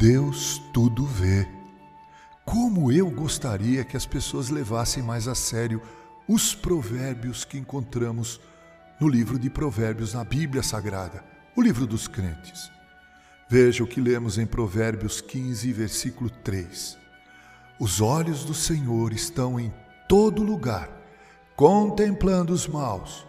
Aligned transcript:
Deus 0.00 0.56
tudo 0.72 1.04
vê. 1.04 1.46
Como 2.46 2.90
eu 2.90 3.10
gostaria 3.10 3.84
que 3.84 3.98
as 3.98 4.06
pessoas 4.06 4.48
levassem 4.48 5.02
mais 5.02 5.28
a 5.28 5.34
sério 5.34 5.82
os 6.26 6.54
provérbios 6.54 7.44
que 7.44 7.58
encontramos 7.58 8.40
no 8.98 9.06
livro 9.06 9.38
de 9.38 9.50
Provérbios 9.50 10.14
na 10.14 10.24
Bíblia 10.24 10.62
Sagrada, 10.62 11.22
o 11.54 11.60
livro 11.60 11.86
dos 11.86 12.08
crentes. 12.08 12.72
Veja 13.46 13.84
o 13.84 13.86
que 13.86 14.00
lemos 14.00 14.38
em 14.38 14.46
Provérbios 14.46 15.20
15, 15.20 15.70
versículo 15.70 16.30
3. 16.30 16.96
Os 17.78 18.00
olhos 18.00 18.42
do 18.42 18.54
Senhor 18.54 19.12
estão 19.12 19.60
em 19.60 19.70
todo 20.08 20.42
lugar, 20.42 20.88
contemplando 21.54 22.54
os 22.54 22.66
maus 22.66 23.26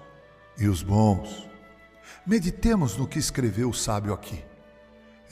e 0.58 0.70
os 0.70 0.82
bons. 0.82 1.50
Meditemos 2.26 2.96
no 2.96 3.06
que 3.06 3.20
escreveu 3.20 3.72
o 3.72 3.74
sábio 3.74 4.14
aqui. 4.14 4.42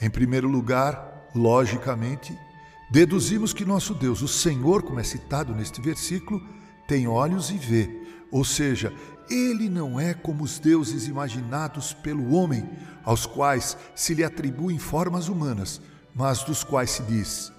Em 0.02 0.10
primeiro 0.10 0.46
lugar, 0.46 1.19
logicamente, 1.34 2.36
deduzimos 2.90 3.52
que 3.52 3.64
nosso 3.64 3.94
Deus, 3.94 4.22
o 4.22 4.28
Senhor, 4.28 4.82
como 4.82 5.00
é 5.00 5.04
citado 5.04 5.54
neste 5.54 5.80
versículo, 5.80 6.42
tem 6.86 7.06
olhos 7.06 7.50
e 7.50 7.56
vê, 7.56 7.88
ou 8.30 8.44
seja, 8.44 8.92
ele 9.30 9.68
não 9.68 9.98
é 9.98 10.12
como 10.12 10.42
os 10.42 10.58
deuses 10.58 11.06
imaginados 11.06 11.92
pelo 11.92 12.34
homem, 12.34 12.68
aos 13.04 13.26
quais 13.26 13.76
se 13.94 14.12
lhe 14.12 14.24
atribuem 14.24 14.78
formas 14.78 15.28
humanas, 15.28 15.80
mas 16.14 16.42
dos 16.42 16.64
quais 16.64 16.90
se 16.90 17.02
diz: 17.04 17.52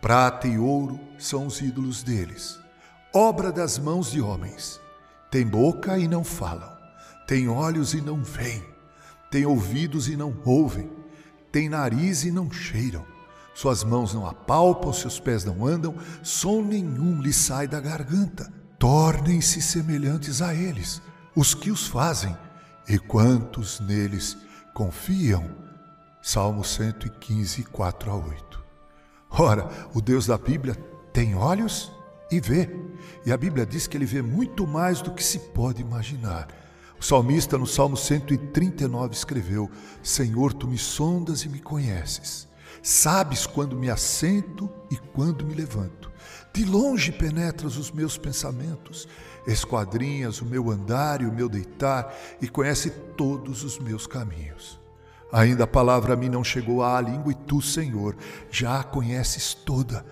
prata 0.00 0.48
e 0.48 0.58
ouro 0.58 0.98
são 1.18 1.46
os 1.46 1.60
ídolos 1.60 2.02
deles, 2.02 2.58
obra 3.14 3.52
das 3.52 3.78
mãos 3.78 4.10
de 4.10 4.20
homens. 4.20 4.80
Tem 5.30 5.46
boca 5.46 5.96
e 5.98 6.06
não 6.06 6.22
falam, 6.24 6.70
tem 7.26 7.48
olhos 7.48 7.94
e 7.94 8.00
não 8.02 8.22
veem, 8.22 8.62
tem 9.30 9.46
ouvidos 9.46 10.08
e 10.08 10.16
não 10.16 10.36
ouvem, 10.44 10.90
tem 11.52 11.68
nariz 11.68 12.24
e 12.24 12.32
não 12.32 12.50
cheiram. 12.50 13.04
Suas 13.54 13.84
mãos 13.84 14.14
não 14.14 14.26
apalpam, 14.26 14.92
seus 14.92 15.20
pés 15.20 15.44
não 15.44 15.66
andam, 15.66 15.94
som 16.22 16.62
nenhum 16.62 17.20
lhe 17.20 17.32
sai 17.32 17.68
da 17.68 17.78
garganta. 17.78 18.50
Tornem-se 18.78 19.60
semelhantes 19.60 20.40
a 20.40 20.54
eles 20.54 21.00
os 21.34 21.54
que 21.54 21.70
os 21.70 21.86
fazem 21.86 22.36
e 22.88 22.98
quantos 22.98 23.80
neles 23.80 24.36
confiam. 24.74 25.50
Salmo 26.20 26.64
115, 26.64 27.64
4 27.64 28.10
a 28.10 28.16
8. 28.16 28.64
Ora, 29.30 29.68
o 29.94 30.00
Deus 30.00 30.26
da 30.26 30.36
Bíblia 30.38 30.74
tem 31.12 31.34
olhos 31.34 31.92
e 32.30 32.40
vê, 32.40 32.70
e 33.26 33.32
a 33.32 33.36
Bíblia 33.36 33.66
diz 33.66 33.86
que 33.86 33.96
ele 33.96 34.06
vê 34.06 34.22
muito 34.22 34.66
mais 34.66 35.00
do 35.00 35.12
que 35.12 35.22
se 35.22 35.38
pode 35.38 35.82
imaginar. 35.82 36.48
O 37.02 37.04
salmista, 37.04 37.58
no 37.58 37.66
Salmo 37.66 37.96
139, 37.96 39.12
escreveu: 39.12 39.68
Senhor, 40.04 40.52
tu 40.52 40.68
me 40.68 40.78
sondas 40.78 41.42
e 41.42 41.48
me 41.48 41.58
conheces. 41.58 42.46
Sabes 42.80 43.44
quando 43.44 43.74
me 43.74 43.90
assento 43.90 44.70
e 44.88 44.96
quando 44.96 45.44
me 45.44 45.52
levanto. 45.52 46.12
De 46.54 46.64
longe 46.64 47.10
penetras 47.10 47.76
os 47.76 47.90
meus 47.90 48.16
pensamentos, 48.16 49.08
esquadrinhas 49.48 50.40
o 50.40 50.46
meu 50.46 50.70
andar 50.70 51.22
e 51.22 51.26
o 51.26 51.32
meu 51.32 51.48
deitar 51.48 52.14
e 52.40 52.46
conhece 52.46 52.90
todos 53.16 53.64
os 53.64 53.80
meus 53.80 54.06
caminhos. 54.06 54.80
Ainda 55.32 55.64
a 55.64 55.66
palavra 55.66 56.14
a 56.14 56.16
mim 56.16 56.28
não 56.28 56.44
chegou 56.44 56.84
à 56.84 57.00
língua 57.00 57.32
e 57.32 57.34
tu, 57.34 57.60
Senhor, 57.60 58.16
já 58.48 58.78
a 58.78 58.84
conheces 58.84 59.54
toda. 59.54 60.06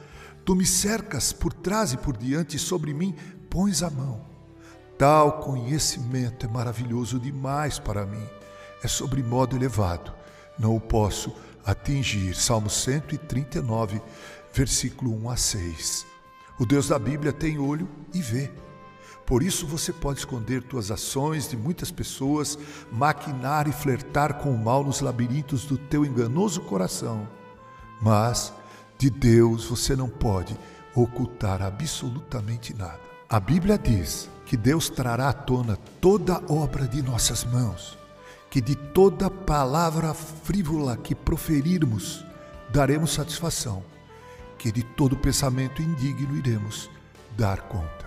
Tu 0.44 0.56
me 0.56 0.66
cercas 0.66 1.32
por 1.32 1.52
trás 1.52 1.92
e 1.92 1.96
por 1.96 2.16
diante 2.16 2.56
e 2.56 2.58
sobre 2.58 2.92
mim 2.92 3.14
pões 3.48 3.80
a 3.80 3.90
mão. 3.90 4.29
Tal 5.00 5.40
conhecimento 5.40 6.44
é 6.44 6.48
maravilhoso 6.50 7.18
demais 7.18 7.78
para 7.78 8.04
mim, 8.04 8.28
é 8.82 8.86
sobre 8.86 9.22
modo 9.22 9.56
elevado. 9.56 10.12
Não 10.58 10.76
o 10.76 10.80
posso 10.80 11.34
atingir. 11.64 12.34
Salmo 12.34 12.68
139, 12.68 14.02
versículo 14.52 15.10
1 15.24 15.30
a 15.30 15.36
6. 15.38 16.06
O 16.58 16.66
Deus 16.66 16.88
da 16.88 16.98
Bíblia 16.98 17.32
tem 17.32 17.58
olho 17.58 17.88
e 18.12 18.20
vê. 18.20 18.50
Por 19.24 19.42
isso 19.42 19.66
você 19.66 19.90
pode 19.90 20.18
esconder 20.18 20.62
tuas 20.64 20.90
ações 20.90 21.48
de 21.48 21.56
muitas 21.56 21.90
pessoas, 21.90 22.58
maquinar 22.92 23.66
e 23.66 23.72
flertar 23.72 24.34
com 24.34 24.50
o 24.50 24.62
mal 24.62 24.84
nos 24.84 25.00
labirintos 25.00 25.64
do 25.64 25.78
teu 25.78 26.04
enganoso 26.04 26.60
coração. 26.60 27.26
Mas 28.02 28.52
de 28.98 29.08
Deus 29.08 29.64
você 29.64 29.96
não 29.96 30.10
pode 30.10 30.54
ocultar 30.94 31.62
absolutamente 31.62 32.74
nada. 32.74 33.08
A 33.30 33.38
Bíblia 33.38 33.78
diz 33.78 34.28
que 34.44 34.56
Deus 34.56 34.90
trará 34.90 35.28
à 35.28 35.32
tona 35.32 35.78
toda 36.00 36.42
obra 36.52 36.88
de 36.88 37.00
nossas 37.00 37.44
mãos, 37.44 37.96
que 38.50 38.60
de 38.60 38.74
toda 38.74 39.30
palavra 39.30 40.12
frívola 40.12 40.96
que 40.96 41.14
proferirmos 41.14 42.24
daremos 42.72 43.12
satisfação 43.12 43.84
que 44.58 44.72
de 44.72 44.82
todo 44.82 45.16
pensamento 45.16 45.80
indigno 45.80 46.36
iremos 46.36 46.90
dar 47.36 47.62
conta. 47.62 48.04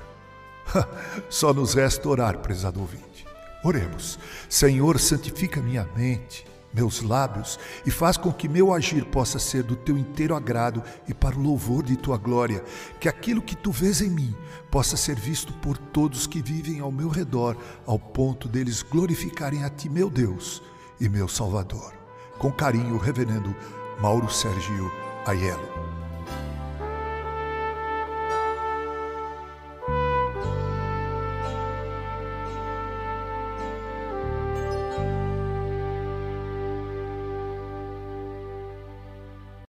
Só 1.30 1.54
nos 1.54 1.74
resta 1.74 2.10
orar, 2.10 2.40
prezado 2.40 2.82
ouvinte. 2.82 3.26
Oremos. 3.64 4.20
Senhor, 4.50 5.00
santifica 5.00 5.62
minha 5.62 5.88
mente, 5.96 6.46
meus 6.74 7.02
lábios 7.02 7.60
e 7.86 7.92
faz 7.92 8.18
com 8.18 8.32
que 8.32 8.50
meu 8.50 8.74
agir 8.74 9.06
possa 9.06 9.40
ser 9.40 9.64
do 9.64 9.76
teu 9.76 9.98
inteiro 9.98 10.36
agrado 10.36 10.82
e 11.08 11.14
para 11.14 11.38
o 11.38 11.42
louvor 11.42 11.84
de 11.84 11.96
tua 11.96 12.18
glória, 12.18 12.64
que 13.00 13.08
aquilo 13.08 13.42
que 13.42 13.56
tu 13.56 13.72
vês 13.72 14.02
em 14.02 14.10
mim 14.10 14.36
possa 14.72 14.98
ser 14.98 15.16
visto 15.16 15.54
por 15.54 15.78
todos 15.78 16.26
que 16.26 16.42
vivem 16.42 16.80
ao 16.80 16.92
meu 16.92 17.10
redor, 17.10 17.56
ao 17.86 18.00
ponto 18.00 18.48
deles 18.48 18.82
glorificarem 18.82 19.64
a 19.64 19.70
ti, 19.70 19.90
meu 19.90 20.10
Deus 20.10 20.62
e 21.00 21.08
meu 21.08 21.28
Salvador. 21.28 21.94
Com 22.38 22.52
carinho, 22.52 22.98
reverendo 22.98 23.56
Mauro 24.02 24.30
Sérgio 24.30 24.92
Aiello. 25.26 26.03